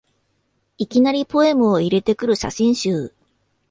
[0.79, 3.13] いきなりポエムを入れてくる写真集